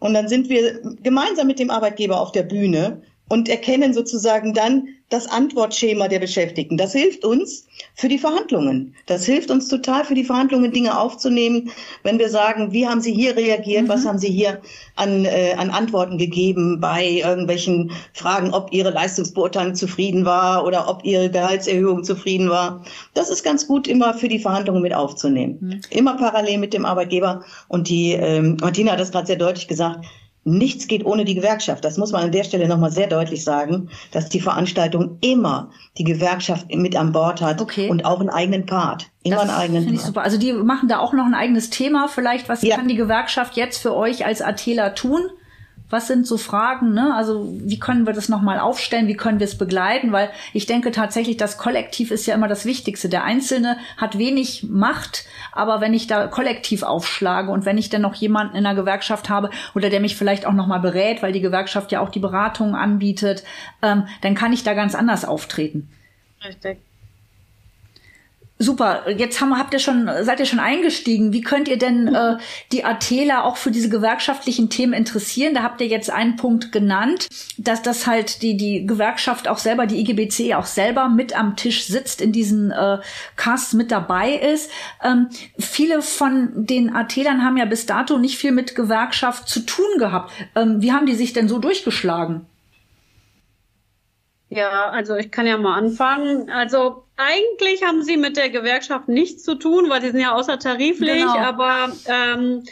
[0.00, 4.88] Und dann sind wir gemeinsam mit dem Arbeitgeber auf der Bühne und erkennen sozusagen dann
[5.08, 6.76] das Antwortschema der Beschäftigten.
[6.76, 8.94] Das hilft uns für die Verhandlungen.
[9.06, 11.70] Das hilft uns total für die Verhandlungen, Dinge aufzunehmen,
[12.02, 13.88] wenn wir sagen, wie haben Sie hier reagiert, mhm.
[13.88, 14.60] was haben Sie hier
[14.96, 21.04] an, äh, an Antworten gegeben bei irgendwelchen Fragen, ob Ihre Leistungsbeurteilung zufrieden war oder ob
[21.04, 22.84] Ihre Gehaltserhöhung zufrieden war.
[23.14, 25.58] Das ist ganz gut immer für die Verhandlungen mit aufzunehmen.
[25.60, 25.80] Mhm.
[25.90, 27.44] Immer parallel mit dem Arbeitgeber.
[27.68, 30.04] Und die ähm, Martina hat das gerade sehr deutlich gesagt,
[30.44, 31.84] Nichts geht ohne die Gewerkschaft.
[31.84, 36.04] Das muss man an der Stelle nochmal sehr deutlich sagen, dass die Veranstaltung immer die
[36.04, 37.90] Gewerkschaft mit an Bord hat okay.
[37.90, 39.10] und auch einen eigenen Part.
[39.22, 39.94] Immer das einen eigenen Part.
[39.96, 40.22] Ich super.
[40.22, 42.08] Also die machen da auch noch ein eigenes Thema.
[42.08, 42.76] Vielleicht, was ja.
[42.76, 45.20] kann die Gewerkschaft jetzt für euch als Atela tun?
[45.90, 46.94] Was sind so Fragen?
[46.94, 47.14] Ne?
[47.14, 49.08] Also wie können wir das nochmal aufstellen?
[49.08, 50.12] Wie können wir es begleiten?
[50.12, 53.08] Weil ich denke tatsächlich, das Kollektiv ist ja immer das Wichtigste.
[53.08, 58.02] Der Einzelne hat wenig Macht, aber wenn ich da kollektiv aufschlage und wenn ich dann
[58.02, 61.40] noch jemanden in der Gewerkschaft habe oder der mich vielleicht auch nochmal berät, weil die
[61.40, 63.44] Gewerkschaft ja auch die Beratung anbietet,
[63.82, 65.90] ähm, dann kann ich da ganz anders auftreten.
[66.44, 66.78] Richtig.
[68.62, 71.32] Super, jetzt haben, habt ihr schon, seid ihr schon eingestiegen.
[71.32, 72.36] Wie könnt ihr denn äh,
[72.72, 75.54] die Atela auch für diese gewerkschaftlichen Themen interessieren?
[75.54, 79.86] Da habt ihr jetzt einen Punkt genannt, dass das halt die, die Gewerkschaft auch selber,
[79.86, 82.98] die IGBC auch selber mit am Tisch sitzt, in diesen äh,
[83.36, 84.70] Casts mit dabei ist.
[85.02, 89.98] Ähm, viele von den Atelern haben ja bis dato nicht viel mit Gewerkschaft zu tun
[89.98, 90.32] gehabt.
[90.54, 92.44] Ähm, wie haben die sich denn so durchgeschlagen?
[94.50, 96.50] Ja, also ich kann ja mal anfangen.
[96.50, 101.22] Also eigentlich haben sie mit der Gewerkschaft nichts zu tun, weil sie sind ja außertariflich,
[101.22, 101.36] genau.
[101.36, 102.64] aber ähm,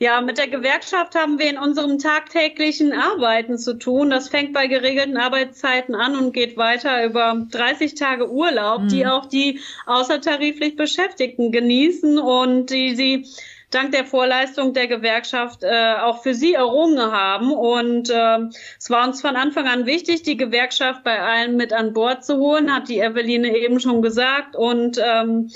[0.00, 4.10] ja, mit der Gewerkschaft haben wir in unserem tagtäglichen Arbeiten zu tun.
[4.10, 8.88] Das fängt bei geregelten Arbeitszeiten an und geht weiter über 30 Tage Urlaub, mhm.
[8.88, 13.26] die auch die außertariflich Beschäftigten genießen und die sie
[13.70, 17.52] dank der Vorleistung der Gewerkschaft äh, auch für sie errungen haben.
[17.52, 18.38] Und äh,
[18.78, 22.36] es war uns von Anfang an wichtig, die Gewerkschaft bei allen mit an Bord zu
[22.36, 24.56] holen, hat die Eveline eben schon gesagt.
[24.56, 25.50] Und ähm,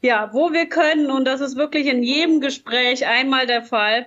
[0.00, 4.06] ja, wo wir können, und das ist wirklich in jedem Gespräch einmal der Fall,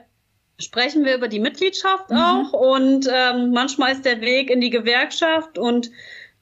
[0.58, 2.18] sprechen wir über die Mitgliedschaft mhm.
[2.18, 2.54] auch.
[2.54, 5.92] Und ähm, manchmal ist der Weg in die Gewerkschaft und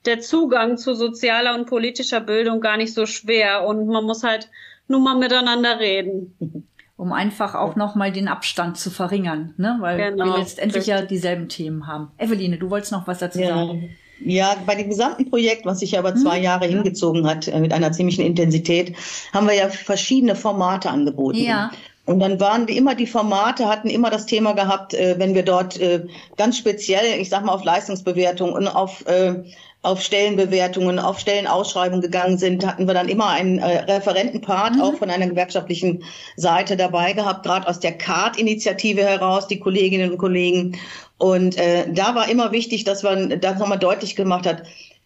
[0.04, 3.66] der Zugang zu sozialer und politischer Bildung gar nicht so schwer.
[3.66, 4.50] Und man muss halt
[4.86, 6.36] nur mal miteinander reden.
[6.98, 9.78] um einfach auch nochmal den Abstand zu verringern, ne?
[9.80, 10.94] weil genau, wir letztendlich richtig.
[10.94, 12.10] ja dieselben Themen haben.
[12.18, 13.54] Eveline, du wolltest noch was dazu ja.
[13.54, 13.90] sagen?
[14.20, 16.72] Ja, bei dem gesamten Projekt, was sich aber zwei hm, Jahre ja.
[16.72, 18.96] hingezogen hat, äh, mit einer ziemlichen Intensität,
[19.32, 21.38] haben wir ja verschiedene Formate angeboten.
[21.38, 21.70] Ja.
[22.04, 25.44] Und dann waren wie immer die Formate, hatten immer das Thema gehabt, äh, wenn wir
[25.44, 26.04] dort äh,
[26.36, 29.04] ganz speziell, ich sag mal, auf Leistungsbewertung und auf
[29.88, 34.82] auf Stellenbewertungen, auf Stellenausschreibungen gegangen sind, hatten wir dann immer einen äh, Referentenpart mhm.
[34.82, 36.04] auch von einer gewerkschaftlichen
[36.36, 40.76] Seite dabei gehabt, gerade aus der CART-Initiative heraus, die Kolleginnen und Kollegen.
[41.16, 44.64] Und äh, da war immer wichtig, dass man das nochmal deutlich gemacht hat,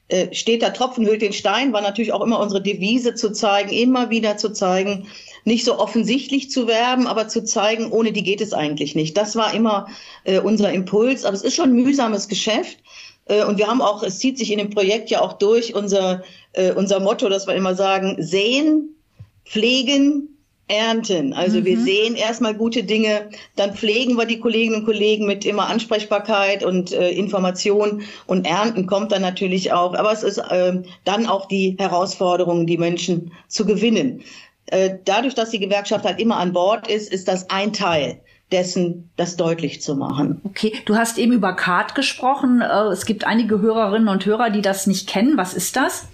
[0.09, 3.71] äh, steht der Tropfen hüllt den Stein, war natürlich auch immer unsere Devise zu zeigen,
[3.71, 5.07] immer wieder zu zeigen,
[5.45, 9.17] nicht so offensichtlich zu werben, aber zu zeigen, ohne die geht es eigentlich nicht.
[9.17, 9.87] Das war immer
[10.25, 11.25] äh, unser Impuls.
[11.25, 12.79] Aber es ist schon ein mühsames Geschäft.
[13.27, 16.23] Äh, und wir haben auch, es zieht sich in dem Projekt ja auch durch unser,
[16.53, 18.97] äh, unser Motto, dass wir immer sagen, sehen,
[19.45, 20.29] pflegen,
[20.69, 21.33] ernten.
[21.33, 21.65] Also mhm.
[21.65, 26.65] wir sehen erstmal gute Dinge, dann pflegen wir die Kolleginnen und Kollegen mit immer Ansprechbarkeit
[26.65, 29.95] und äh, Information und ernten kommt dann natürlich auch.
[29.95, 34.23] Aber es ist äh, dann auch die Herausforderung, die Menschen zu gewinnen.
[34.67, 38.21] Äh, dadurch, dass die Gewerkschaft halt immer an Bord ist, ist das ein Teil
[38.53, 40.41] dessen das deutlich zu machen.
[40.45, 42.61] Okay, du hast eben über CARD gesprochen.
[42.61, 45.37] Äh, es gibt einige Hörerinnen und Hörer, die das nicht kennen.
[45.37, 46.07] Was ist das?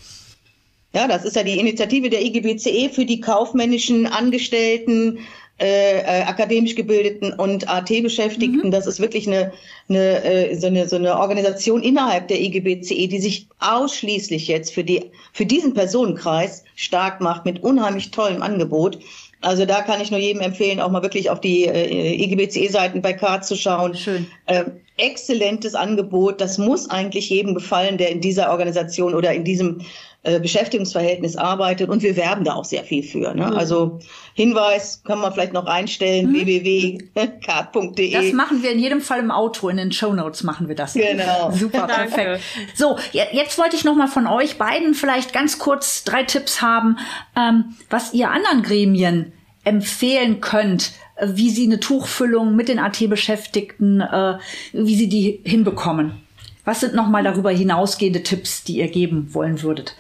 [0.95, 5.19] Ja, das ist ja die Initiative der IGBCE für die kaufmännischen Angestellten
[5.61, 8.69] äh, äh, akademisch gebildeten und AT-Beschäftigten.
[8.69, 8.71] Mhm.
[8.71, 9.53] Das ist wirklich eine,
[9.89, 14.85] eine, äh, so eine, so eine Organisation innerhalb der IGBCE, die sich ausschließlich jetzt für,
[14.85, 19.01] die, für diesen Personenkreis stark macht mit unheimlich tollem Angebot.
[19.41, 23.13] Also da kann ich nur jedem empfehlen, auch mal wirklich auf die äh, IGBCE-Seiten bei
[23.13, 23.95] CARD zu schauen.
[23.95, 24.27] Schön.
[24.47, 24.65] Äh,
[24.97, 26.41] exzellentes Angebot.
[26.41, 29.83] Das muss eigentlich jedem gefallen, der in dieser Organisation oder in diesem
[30.23, 31.89] äh, Beschäftigungsverhältnis arbeitet.
[31.89, 33.35] Und wir werben da auch sehr viel für.
[33.35, 33.47] Ne?
[33.47, 33.53] Mhm.
[33.53, 34.01] Also
[34.39, 36.47] Hinweis kann man vielleicht noch einstellen, mhm.
[36.47, 38.13] www.card.de.
[38.13, 40.95] Das machen wir in jedem Fall im Auto, in den Show Notes machen wir das.
[40.95, 41.51] Genau.
[41.53, 42.41] Super, perfekt.
[42.75, 46.99] So, jetzt wollte ich noch mal von euch beiden vielleicht ganz kurz drei Tipps haben,
[47.37, 49.33] ähm, was ihr anderen Gremien
[49.65, 54.39] empfehlen könnt, äh, wie sie eine Tuchfüllung mit den AT-Beschäftigten, äh,
[54.73, 56.23] wie sie die hinbekommen.
[56.65, 59.97] Was sind noch mal darüber hinausgehende Tipps, die ihr geben wollen würdet?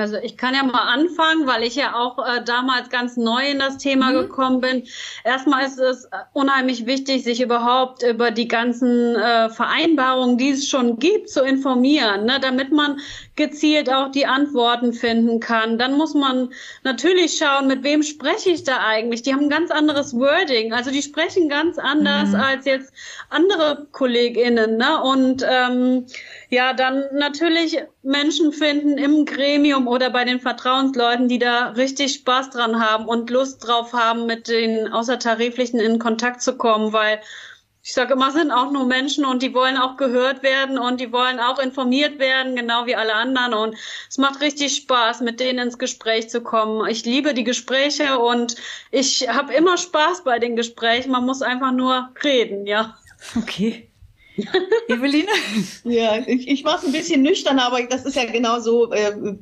[0.00, 3.58] Also ich kann ja mal anfangen, weil ich ja auch äh, damals ganz neu in
[3.58, 4.14] das Thema mhm.
[4.14, 4.84] gekommen bin.
[5.24, 10.98] Erstmal ist es unheimlich wichtig, sich überhaupt über die ganzen äh, Vereinbarungen, die es schon
[10.98, 13.00] gibt, zu informieren, ne, damit man
[13.36, 15.78] gezielt auch die Antworten finden kann.
[15.78, 16.50] Dann muss man
[16.82, 19.22] natürlich schauen, mit wem spreche ich da eigentlich.
[19.22, 22.36] Die haben ein ganz anderes Wording, also die sprechen ganz anders mhm.
[22.36, 22.92] als jetzt
[23.30, 24.76] andere KollegInnen.
[24.76, 25.02] Ne?
[25.02, 26.06] Und ähm,
[26.50, 32.50] ja, dann natürlich Menschen finden im Gremium oder bei den Vertrauensleuten, die da richtig Spaß
[32.50, 37.20] dran haben und Lust drauf haben, mit den Außertariflichen in Kontakt zu kommen, weil
[37.82, 41.10] ich sage immer, sind auch nur Menschen und die wollen auch gehört werden und die
[41.10, 43.54] wollen auch informiert werden, genau wie alle anderen.
[43.54, 43.76] Und
[44.10, 46.86] es macht richtig Spaß, mit denen ins Gespräch zu kommen.
[46.88, 48.56] Ich liebe die Gespräche und
[48.90, 51.12] ich habe immer Spaß bei den Gesprächen.
[51.12, 52.98] Man muss einfach nur reden, ja.
[53.36, 53.88] Okay.
[54.88, 55.28] Eveline?
[55.84, 59.36] ja, ich, ich mache es ein bisschen nüchtern, aber das ist ja genau so, äh,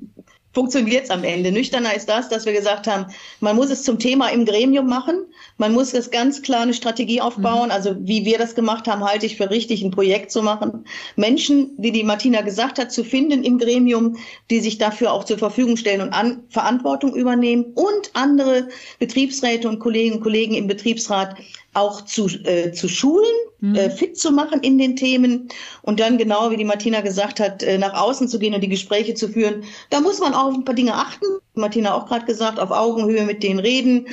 [0.56, 1.52] funktioniert es am Ende.
[1.52, 5.26] Nüchterner ist das, dass wir gesagt haben, man muss es zum Thema im Gremium machen.
[5.58, 7.66] Man muss das ganz klar eine Strategie aufbauen.
[7.66, 7.72] Mhm.
[7.72, 10.86] Also wie wir das gemacht haben, halte ich für richtig, ein Projekt zu machen.
[11.14, 14.16] Menschen, wie die Martina gesagt hat, zu finden im Gremium,
[14.48, 19.78] die sich dafür auch zur Verfügung stellen und an, Verantwortung übernehmen und andere Betriebsräte und
[19.78, 21.36] Kolleginnen und Kollegen im Betriebsrat
[21.76, 23.74] auch zu, äh, zu schulen, mhm.
[23.74, 25.48] äh, fit zu machen in den Themen
[25.82, 28.68] und dann genau, wie die Martina gesagt hat, äh, nach außen zu gehen und die
[28.68, 29.64] Gespräche zu führen.
[29.90, 31.26] Da muss man auch auf ein paar Dinge achten.
[31.54, 34.08] Martina auch gerade gesagt, auf Augenhöhe mit denen reden.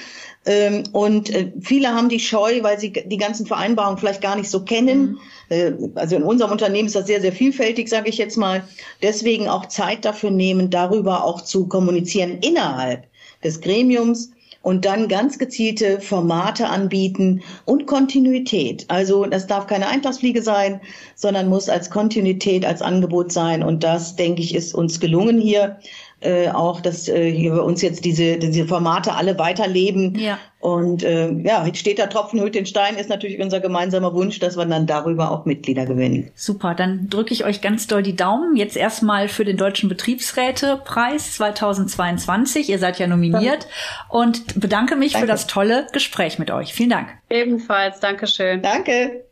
[0.46, 4.50] Ähm, und äh, viele haben die Scheu, weil sie die ganzen Vereinbarungen vielleicht gar nicht
[4.50, 5.12] so kennen.
[5.12, 5.20] Mhm.
[5.50, 8.68] Äh, also in unserem Unternehmen ist das sehr, sehr vielfältig, sage ich jetzt mal.
[9.02, 13.06] Deswegen auch Zeit dafür nehmen, darüber auch zu kommunizieren innerhalb
[13.42, 14.33] des Gremiums
[14.64, 18.86] und dann ganz gezielte Formate anbieten und Kontinuität.
[18.88, 20.80] Also das darf keine Eintagsfliege sein,
[21.16, 23.62] sondern muss als Kontinuität, als Angebot sein.
[23.62, 25.78] Und das, denke ich, ist uns gelungen hier
[26.24, 30.18] äh, auch, dass äh, hier bei uns jetzt diese, diese Formate alle weiterleben.
[30.18, 30.40] Ja.
[30.60, 34.40] Und äh, ja, jetzt steht da Tropfen hüllt den Stein, ist natürlich unser gemeinsamer Wunsch,
[34.40, 36.32] dass wir dann darüber auch Mitglieder gewinnen.
[36.36, 38.56] Super, dann drücke ich euch ganz doll die Daumen.
[38.56, 42.70] Jetzt erstmal für den Deutschen Betriebsrätepreis 2022.
[42.70, 43.68] Ihr seid ja nominiert
[44.10, 45.28] und bedanke mich Danke.
[45.28, 46.74] für das tolle Gespräch mit euch.
[46.74, 47.10] Vielen Dank.
[47.30, 48.62] Ebenfalls, Dankeschön.
[48.62, 49.24] Danke.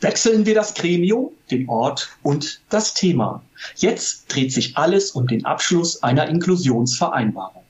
[0.00, 3.42] Wechseln wir das Gremium, den Ort und das Thema.
[3.76, 7.62] Jetzt dreht sich alles um den Abschluss einer Inklusionsvereinbarung.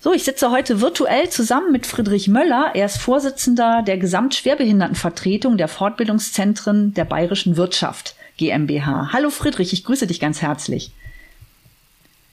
[0.00, 2.72] So, ich sitze heute virtuell zusammen mit Friedrich Möller.
[2.74, 9.10] Er ist Vorsitzender der Gesamtschwerbehindertenvertretung der Fortbildungszentren der Bayerischen Wirtschaft GmbH.
[9.12, 10.92] Hallo Friedrich, ich grüße dich ganz herzlich.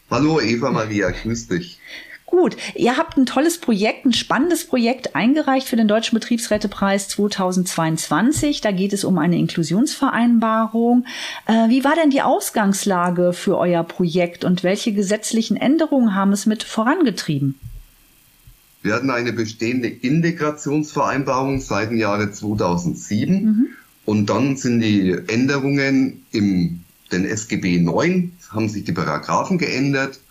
[0.09, 1.79] Hallo Eva Maria, grüß dich.
[2.31, 8.61] Gut, ihr habt ein tolles Projekt, ein spannendes Projekt eingereicht für den Deutschen Betriebsrätepreis 2022.
[8.61, 11.03] Da geht es um eine Inklusionsvereinbarung.
[11.45, 16.45] Äh, wie war denn die Ausgangslage für euer Projekt und welche gesetzlichen Änderungen haben es
[16.45, 17.59] mit vorangetrieben?
[18.81, 23.67] Wir hatten eine bestehende Integrationsvereinbarung seit dem Jahre 2007 mhm.
[24.05, 26.79] und dann sind die Änderungen im
[27.11, 30.21] den SGB 9 haben sich die Paragraphen geändert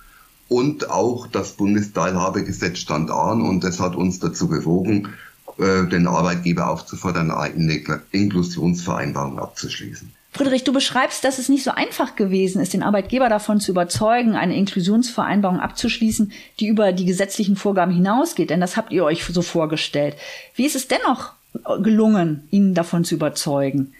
[0.51, 5.15] und auch das Bundesteilhabegesetz stand an und das hat uns dazu bewogen,
[5.59, 10.13] äh, den Arbeitgeber aufzufordern, eine Inklusionsvereinbarung abzuschließen.
[10.33, 14.35] Friedrich, du beschreibst, dass es nicht so einfach gewesen ist, den Arbeitgeber davon zu überzeugen,
[14.35, 18.51] eine Inklusionsvereinbarung abzuschließen, die über die gesetzlichen Vorgaben hinausgeht.
[18.51, 20.17] Denn das habt ihr euch so vorgestellt.
[20.55, 21.33] Wie ist es dennoch
[21.83, 23.93] gelungen, ihn davon zu überzeugen?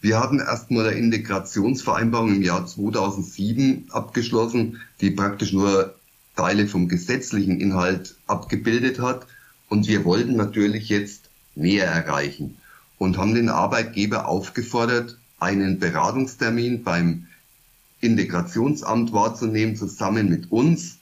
[0.00, 5.94] Wir hatten erstmal eine Integrationsvereinbarung im Jahr 2007 abgeschlossen, die praktisch nur
[6.36, 9.26] Teile vom gesetzlichen Inhalt abgebildet hat.
[9.68, 12.56] Und wir wollten natürlich jetzt mehr erreichen
[12.98, 17.26] und haben den Arbeitgeber aufgefordert, einen Beratungstermin beim
[18.00, 20.98] Integrationsamt wahrzunehmen, zusammen mit uns,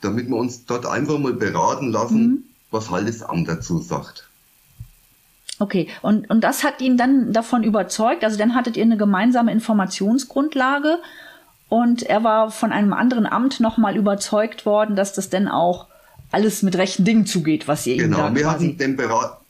[0.00, 2.44] damit wir uns dort einfach mal beraten lassen, mhm.
[2.70, 4.25] was halt das Amt dazu sagt.
[5.58, 9.52] Okay, und, und das hat ihn dann davon überzeugt, also dann hattet ihr eine gemeinsame
[9.52, 10.98] Informationsgrundlage
[11.68, 15.86] und er war von einem anderen Amt nochmal überzeugt worden, dass das denn auch
[16.30, 18.50] alles mit rechten Dingen zugeht, was ihr genau, ihm da wir.
[18.50, 19.40] Hatten den Berat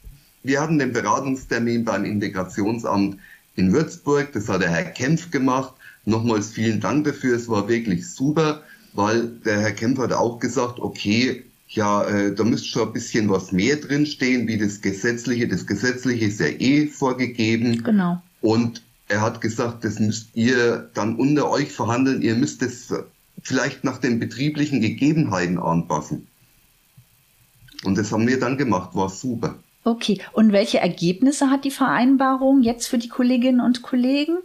[0.47, 3.19] wir hatten den Beratungstermin beim Integrationsamt
[3.57, 5.75] in Würzburg, das hat der Herr Kempf gemacht.
[6.05, 10.79] Nochmals vielen Dank dafür, es war wirklich super, weil der Herr Kempf hat auch gesagt,
[10.79, 11.45] okay,
[11.77, 15.47] ja, äh, da müsste schon ein bisschen was mehr drinstehen, wie das Gesetzliche.
[15.47, 17.85] Das Gesetzliche ist ja eh vorgegeben.
[17.85, 18.23] Genau.
[18.41, 22.23] Und er hat gesagt, das müsst ihr dann unter euch verhandeln.
[22.23, 22.93] Ihr müsst es
[23.43, 26.27] vielleicht nach den betrieblichen Gegebenheiten anpassen.
[27.85, 29.59] Und das haben wir dann gemacht, war super.
[29.85, 34.39] Okay, und welche Ergebnisse hat die Vereinbarung jetzt für die Kolleginnen und Kollegen?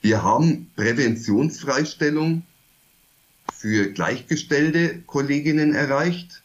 [0.00, 2.42] Wir haben Präventionsfreistellung
[3.62, 6.42] für gleichgestellte Kolleginnen erreicht.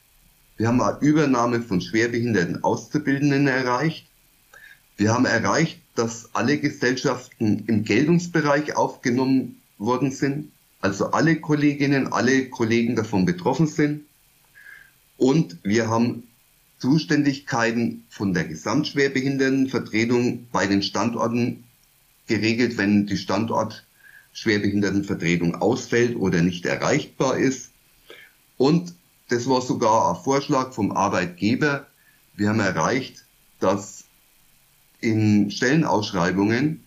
[0.55, 4.05] Wir haben eine Übernahme von schwerbehinderten Auszubildenden erreicht.
[4.97, 12.49] Wir haben erreicht, dass alle Gesellschaften im Geltungsbereich aufgenommen worden sind, also alle Kolleginnen, alle
[12.49, 14.05] Kollegen davon betroffen sind.
[15.17, 16.21] Und wir haben
[16.77, 21.63] Zuständigkeiten von der Gesamtschwerbehindertenvertretung bei den Standorten
[22.27, 23.86] geregelt, wenn die Standort
[24.37, 27.71] Schwerbehindertenvertretung ausfällt oder nicht erreichbar ist.
[28.55, 28.93] Und
[29.29, 31.87] das war sogar ein Vorschlag vom Arbeitgeber.
[32.35, 33.25] Wir haben erreicht,
[33.59, 34.03] dass
[35.01, 36.83] in Stellenausschreibungen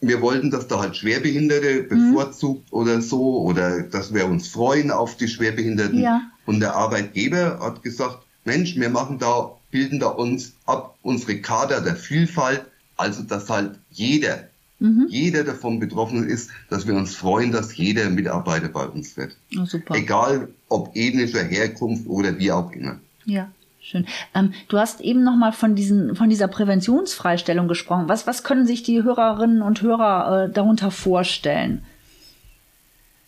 [0.00, 1.88] wir wollten, dass da halt Schwerbehinderte mhm.
[1.88, 2.78] bevorzugt mhm.
[2.78, 6.00] oder so oder dass wir uns freuen auf die Schwerbehinderten.
[6.00, 6.20] Ja.
[6.46, 11.80] Und der Arbeitgeber hat gesagt, Mensch, wir machen da, bilden da uns ab unsere Kader
[11.80, 15.06] der Vielfalt, also dass halt jeder mhm.
[15.08, 19.36] jeder davon betroffen ist, dass wir uns freuen, dass jeder Mitarbeiter bei uns wird.
[19.58, 19.94] Oh, super.
[19.94, 22.98] Egal ob ethnischer Herkunft oder wie auch immer.
[23.24, 23.50] Ja.
[23.86, 24.06] Schön.
[24.34, 28.04] Ähm, du hast eben noch mal von diesen von dieser Präventionsfreistellung gesprochen.
[28.08, 31.82] Was was können sich die Hörerinnen und Hörer äh, darunter vorstellen?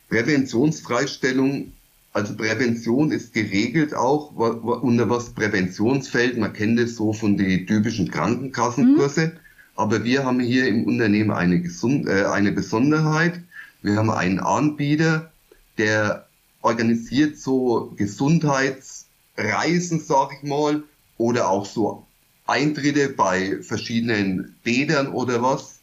[0.08, 1.72] Präventionsfreistellung,
[2.14, 6.38] also Prävention ist geregelt auch unter was Präventionsfeld.
[6.38, 9.26] Man kennt es so von den typischen Krankenkassenkurse.
[9.26, 9.45] Mhm.
[9.76, 13.40] Aber wir haben hier im Unternehmen eine, Gesund äh, eine Besonderheit.
[13.82, 15.30] Wir haben einen Anbieter,
[15.78, 16.26] der
[16.62, 20.82] organisiert so Gesundheitsreisen, sag ich mal,
[21.18, 22.04] oder auch so
[22.46, 25.80] Eintritte bei verschiedenen Bädern oder was.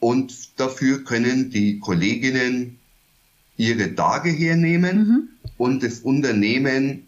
[0.00, 2.78] Und dafür können die Kolleginnen
[3.56, 5.28] ihre Tage hernehmen mhm.
[5.56, 7.06] und das Unternehmen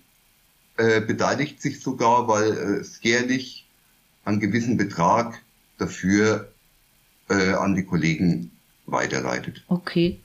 [0.76, 3.66] äh, beteiligt sich sogar, weil äh, es jährlich
[4.24, 5.42] einen gewissen Betrag
[5.78, 6.48] dafür
[7.28, 8.50] äh, an die Kollegen
[8.86, 9.62] weiterleitet.
[9.68, 10.18] Okay,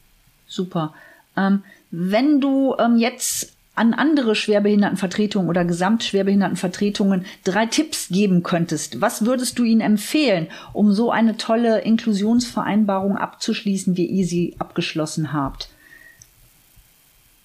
[0.47, 0.93] super.
[1.35, 9.25] Ähm, wenn du ähm, jetzt an andere Schwerbehindertenvertretungen oder Gesamtschwerbehindertenvertretungen drei Tipps geben könntest, was
[9.25, 15.69] würdest du ihnen empfehlen, um so eine tolle Inklusionsvereinbarung abzuschließen, wie ihr sie abgeschlossen habt?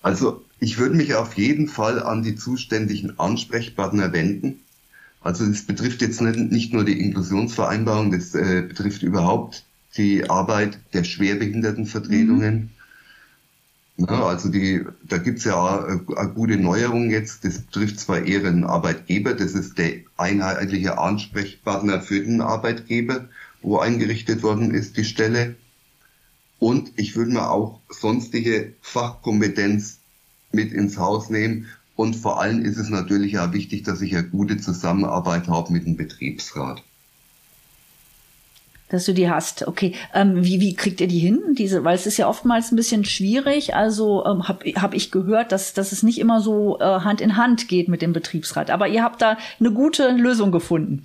[0.03, 4.61] Also ich würde mich auf jeden Fall an die zuständigen Ansprechpartner wenden.
[5.29, 9.67] Also das betrifft jetzt nicht, nicht nur die Inklusionsvereinbarung, das äh, betrifft überhaupt
[9.99, 12.71] die Arbeit der Schwerbehindertenvertretungen.
[13.99, 14.07] Mhm.
[14.09, 17.45] Ja, also die, da gibt's ja eine, eine gute Neuerung jetzt.
[17.45, 23.29] Das betrifft zwar eher den Arbeitgeber, das ist der einheitliche Ansprechpartner für den Arbeitgeber,
[23.61, 25.57] wo eingerichtet worden ist, die Stelle.
[26.59, 29.99] Und ich würde mir auch sonstige Fachkompetenz
[30.53, 31.67] mit ins Haus nehmen,
[31.99, 35.85] und vor allem ist es natürlich auch wichtig, dass ich eine gute Zusammenarbeit habe mit
[35.85, 36.81] dem Betriebsrat.
[38.89, 39.97] Dass du die hast, okay.
[40.15, 41.57] Ähm, wie, wie kriegt ihr die hin?
[41.59, 43.75] Diese, weil es ist ja oftmals ein bisschen schwierig.
[43.75, 47.37] Also ähm, habe hab ich gehört, dass, dass es nicht immer so äh, Hand in
[47.37, 48.71] Hand geht mit dem Betriebsrat.
[48.71, 51.05] Aber ihr habt da eine gute Lösung gefunden.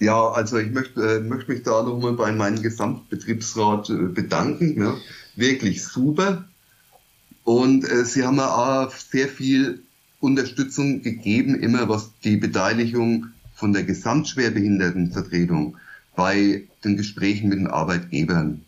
[0.00, 4.82] Ja, also ich möchte, äh, möchte mich da nochmal bei meinem Gesamtbetriebsrat äh, bedanken.
[4.82, 4.96] Ja.
[5.36, 6.49] Wirklich super.
[7.44, 9.82] Und äh, sie haben auch sehr viel
[10.20, 15.76] Unterstützung gegeben, immer was die Beteiligung von der Gesamtschwerbehindertenvertretung
[16.14, 18.62] bei den Gesprächen mit den Arbeitgebern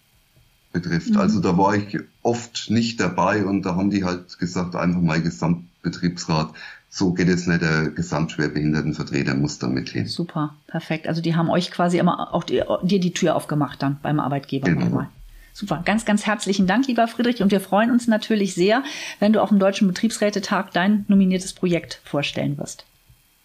[0.72, 1.10] betrifft.
[1.10, 1.18] Mhm.
[1.18, 5.20] Also da war ich oft nicht dabei und da haben die halt gesagt, einfach mal
[5.20, 6.52] Gesamtbetriebsrat,
[6.88, 10.06] so geht es nicht, der Gesamtschwerbehindertenvertreter muss da mitgehen.
[10.06, 11.08] Super, perfekt.
[11.08, 14.68] Also die haben euch quasi immer auch die, dir die Tür aufgemacht dann beim Arbeitgeber
[14.68, 14.84] genau.
[14.84, 15.08] nochmal.
[15.52, 17.42] Super, ganz, ganz herzlichen Dank, lieber Friedrich.
[17.42, 18.82] Und wir freuen uns natürlich sehr,
[19.20, 22.86] wenn du auf dem Deutschen Betriebsrätetag dein nominiertes Projekt vorstellen wirst.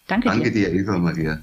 [0.08, 0.68] Danke, Danke dir.
[0.68, 1.40] Danke dir, Eva Maria.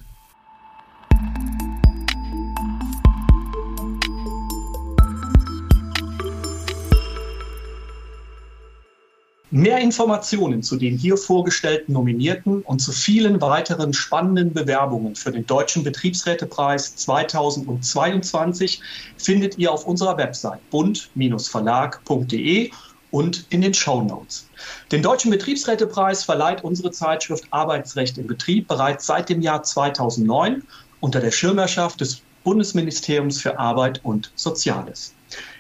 [9.57, 15.47] Mehr Informationen zu den hier vorgestellten Nominierten und zu vielen weiteren spannenden Bewerbungen für den
[15.47, 18.83] Deutschen Betriebsrätepreis 2022
[19.17, 22.73] findet ihr auf unserer Website bund-verlag.de
[23.13, 24.51] und in den Show Notes.
[24.91, 30.65] Den Deutschen Betriebsrätepreis verleiht unsere Zeitschrift Arbeitsrecht im Betrieb bereits seit dem Jahr 2009
[30.99, 35.15] unter der Schirmherrschaft des Bundesministeriums für Arbeit und Soziales.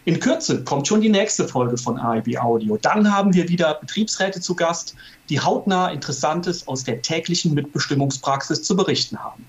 [0.07, 2.77] In Kürze kommt schon die nächste Folge von AIB Audio.
[2.77, 4.95] Dann haben wir wieder Betriebsräte zu Gast,
[5.31, 9.47] die hautnah Interessantes aus der täglichen Mitbestimmungspraxis zu berichten haben.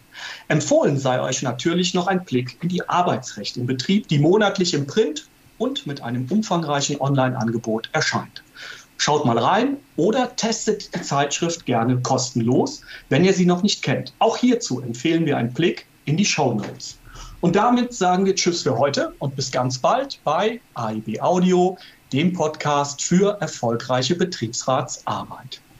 [0.47, 4.87] Empfohlen sei euch natürlich noch ein Blick in die Arbeitsrecht im Betrieb, die monatlich im
[4.87, 8.43] Print und mit einem umfangreichen Online-Angebot erscheint.
[8.97, 14.13] Schaut mal rein oder testet die Zeitschrift gerne kostenlos, wenn ihr sie noch nicht kennt.
[14.19, 16.97] Auch hierzu empfehlen wir einen Blick in die Show Notes.
[17.45, 21.77] Und damit sagen wir Tschüss für heute und bis ganz bald bei AIB Audio,
[22.11, 25.61] dem Podcast für erfolgreiche Betriebsratsarbeit.